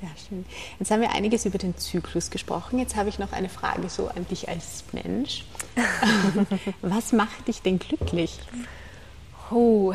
[0.01, 0.47] Sehr schön.
[0.79, 2.79] Jetzt haben wir einiges über den Zyklus gesprochen.
[2.79, 5.45] Jetzt habe ich noch eine Frage so an dich als Mensch.
[6.81, 8.38] Was macht dich denn glücklich?
[9.51, 9.93] Oh.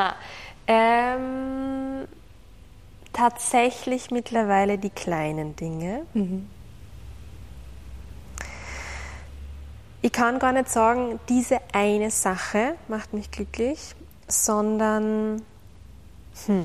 [0.66, 2.06] ähm,
[3.14, 6.02] tatsächlich mittlerweile die kleinen Dinge.
[6.12, 6.46] Mhm.
[10.08, 13.94] Ich kann gar nicht sagen, diese eine Sache macht mich glücklich,
[14.26, 15.42] sondern
[16.46, 16.64] hm,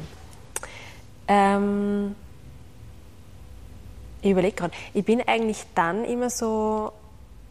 [1.27, 2.15] ähm,
[4.21, 6.93] ich überlege gerade, ich bin eigentlich dann immer so,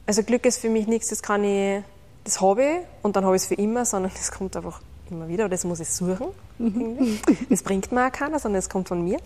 [0.07, 1.83] also Glück ist für mich nichts, das kann ich,
[2.25, 5.29] das habe ich und dann habe ich es für immer, sondern das kommt einfach immer
[5.29, 6.29] wieder oder das muss ich suchen.
[7.51, 9.19] Das bringt mir auch keiner, sondern es kommt von mir.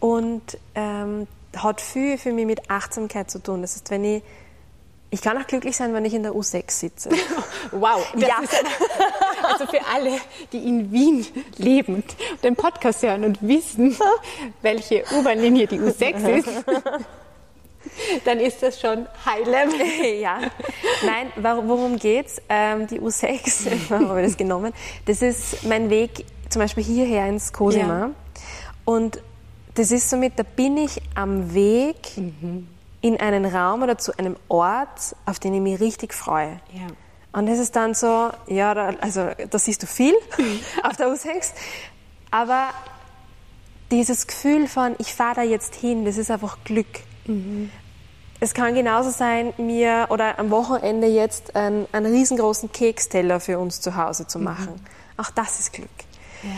[0.00, 3.62] Und ähm, hat viel für mich mit Achtsamkeit zu tun.
[3.62, 4.22] Das heißt, wenn ich
[5.14, 7.08] ich kann auch glücklich sein, wenn ich in der U6 sitze.
[7.70, 8.04] wow.
[8.16, 8.38] ja.
[8.40, 8.48] Ein,
[9.44, 10.18] also für alle,
[10.50, 11.24] die in Wien
[11.56, 12.02] leben,
[12.42, 13.96] den Podcast hören und wissen,
[14.60, 16.48] welche U-Bahn-Linie die U6 ist,
[18.24, 20.20] dann ist das schon High Level.
[20.20, 20.40] ja.
[21.06, 22.42] Nein, worum geht's?
[22.48, 24.72] Ähm, die U6, warum habe ich das genommen?
[25.06, 28.00] Das ist mein Weg zum Beispiel hierher ins Cosima.
[28.00, 28.10] Ja.
[28.84, 29.22] Und
[29.76, 32.66] das ist somit, da bin ich am Weg mhm
[33.04, 36.58] in einen Raum oder zu einem Ort, auf den ich mich richtig freue.
[36.72, 36.86] Ja.
[37.38, 40.14] Und das ist dann so, ja, da, also da siehst du viel
[40.82, 41.52] auf der U6,
[42.30, 42.68] aber
[43.90, 46.86] dieses Gefühl von, ich fahre da jetzt hin, das ist einfach Glück.
[47.26, 47.70] Mhm.
[48.40, 53.82] Es kann genauso sein, mir oder am Wochenende jetzt einen, einen riesengroßen Keksteller für uns
[53.82, 54.76] zu Hause zu machen.
[54.76, 55.20] Mhm.
[55.22, 55.90] Auch das ist Glück.
[56.42, 56.48] Ja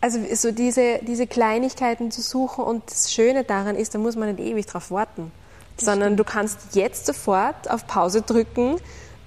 [0.00, 4.34] also so diese, diese Kleinigkeiten zu suchen und das Schöne daran ist, da muss man
[4.34, 5.32] nicht ewig drauf warten,
[5.76, 6.20] das sondern stimmt.
[6.20, 8.76] du kannst jetzt sofort auf Pause drücken,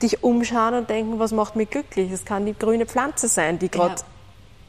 [0.01, 2.11] dich umschauen und denken, was macht mich glücklich?
[2.11, 4.01] Es kann die grüne Pflanze sein, die gerade ja.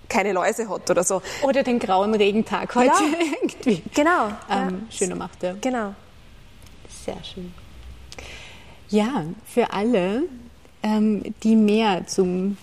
[0.09, 1.23] keine Läuse hat oder so.
[1.43, 3.01] Oder den grauen Regentag heute ja,
[3.41, 3.83] irgendwie.
[3.95, 4.27] Genau.
[4.51, 4.91] Ähm, ja.
[4.91, 5.55] Schöner macht er.
[5.55, 5.95] Genau.
[7.05, 7.55] Sehr schön.
[8.89, 10.25] Ja, für alle,
[10.83, 12.59] ähm, die mehr zum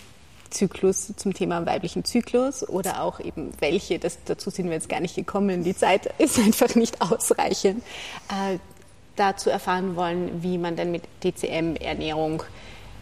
[0.49, 4.99] Zyklus zum Thema weiblichen Zyklus oder auch eben welche, das, dazu sind wir jetzt gar
[4.99, 7.83] nicht gekommen, die Zeit ist einfach nicht ausreichend.
[8.29, 8.59] Äh,
[9.15, 12.43] dazu erfahren wollen, wie man denn mit TCM-Ernährung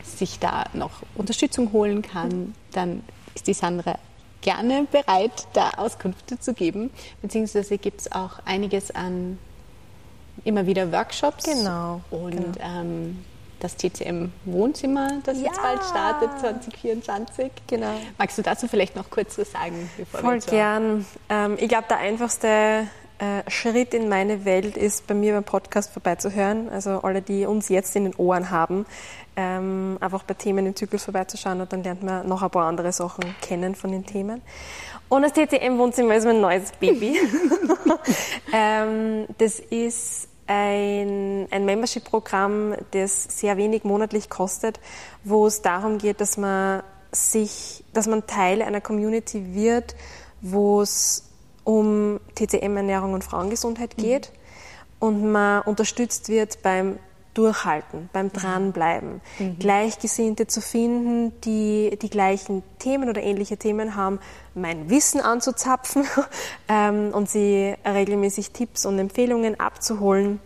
[0.04, 3.04] sich da noch Unterstützung holen kann, dann
[3.36, 4.00] ist die Sandra
[4.42, 6.90] gerne bereit, da Auskünfte zu geben.
[7.22, 9.38] Beziehungsweise gibt es auch einiges an
[10.44, 11.44] immer wieder Workshops.
[11.44, 12.02] Genau.
[12.10, 12.58] Und genau.
[12.62, 13.24] Ähm,
[13.60, 15.46] das TCM Wohnzimmer, das ja.
[15.46, 17.52] jetzt bald startet, 2024.
[17.68, 17.94] Genau.
[18.18, 19.90] Magst du dazu vielleicht noch kurz was sagen?
[19.98, 21.06] Bevor Voll gern.
[21.30, 22.88] Ähm, ich glaube, der einfachste
[23.20, 26.70] äh, Schritt in meine Welt ist, bei mir beim Podcast vorbeizuhören.
[26.70, 28.86] Also alle, die uns jetzt in den Ohren haben,
[29.36, 32.92] ähm, einfach bei Themen im Zyklus vorbeizuschauen und dann lernt man noch ein paar andere
[32.92, 34.42] Sachen kennen von den Themen.
[35.10, 37.20] Und das TCM-Wohnzimmer ist mein neues Baby.
[38.54, 44.80] ähm, das ist ein, ein Membership-Programm, das sehr wenig monatlich kostet,
[45.24, 49.96] wo es darum geht, dass man sich, dass man Teil einer Community wird,
[50.42, 51.30] wo es
[51.64, 55.08] um TCM-Ernährung und Frauengesundheit geht mhm.
[55.08, 56.98] und man unterstützt wird beim
[57.38, 59.60] Durchhalten, beim Dranbleiben, mhm.
[59.60, 64.20] Gleichgesinnte zu finden, die die gleichen Themen oder ähnliche Themen haben,
[64.56, 66.06] mein Wissen anzuzapfen
[66.68, 70.40] ähm, und sie regelmäßig Tipps und Empfehlungen abzuholen.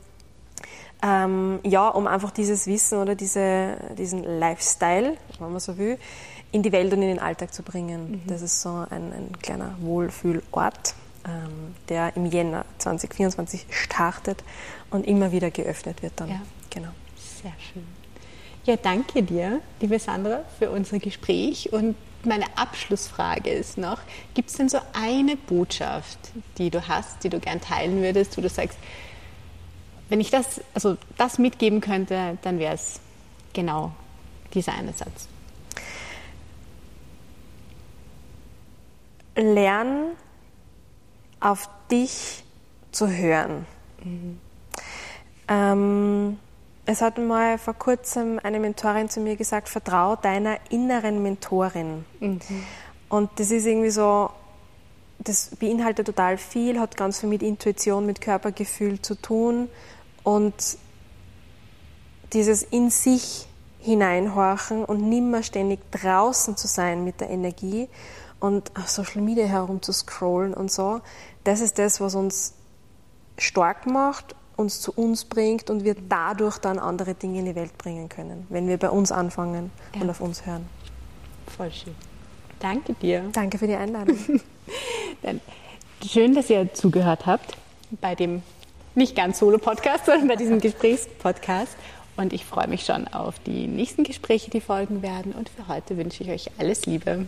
[1.03, 5.97] Ähm, ja, um einfach dieses Wissen oder diese, diesen Lifestyle, wenn man so will,
[6.51, 8.11] in die Welt und in den Alltag zu bringen.
[8.11, 8.21] Mhm.
[8.27, 10.93] Das ist so ein, ein kleiner Wohlfühlort
[11.25, 14.43] ähm, der im Jänner 2024 startet
[14.89, 16.29] und immer wieder geöffnet wird dann.
[16.29, 16.41] Ja.
[16.71, 16.89] Genau.
[17.15, 17.85] Sehr schön.
[18.65, 21.71] Ja, danke dir, liebe Sandra, für unser Gespräch.
[21.71, 23.99] Und meine Abschlussfrage ist noch,
[24.33, 26.19] gibt es denn so eine Botschaft,
[26.57, 28.77] die du hast, die du gern teilen würdest, wo du sagst,
[30.09, 32.99] wenn ich das, also das mitgeben könnte, dann wäre es
[33.53, 33.93] genau
[34.53, 35.27] dieser eine Satz.
[39.35, 40.11] Lern
[41.39, 42.43] auf dich
[42.91, 43.65] zu hören.
[44.03, 44.39] Mhm.
[45.47, 46.39] Ähm,
[46.85, 52.05] es hat mal vor kurzem eine Mentorin zu mir gesagt, vertrau deiner inneren Mentorin.
[52.19, 52.39] Mhm.
[53.09, 54.31] Und das ist irgendwie so,
[55.19, 59.69] das beinhaltet total viel, hat ganz viel mit Intuition, mit Körpergefühl zu tun
[60.23, 60.77] und
[62.33, 63.47] dieses in sich
[63.79, 67.89] hineinhorchen und nimmer ständig draußen zu sein mit der Energie
[68.39, 71.01] und auf Social Media herum zu scrollen und so,
[71.43, 72.53] das ist das, was uns
[73.37, 77.77] stark macht, uns zu uns bringt und wir dadurch dann andere Dinge in die Welt
[77.77, 80.01] bringen können, wenn wir bei uns anfangen ja.
[80.01, 80.67] und auf uns hören.
[81.47, 81.95] Voll schön.
[82.59, 83.23] Danke dir.
[83.33, 84.17] Danke für die Einladung.
[85.23, 85.41] dann
[86.05, 87.57] schön, dass ihr zugehört habt
[87.99, 88.41] bei dem
[88.95, 91.75] nicht ganz Solo-Podcast, sondern bei diesem Gesprächspodcast.
[92.17, 95.31] Und ich freue mich schon auf die nächsten Gespräche, die folgen werden.
[95.31, 97.25] Und für heute wünsche ich euch alles Liebe.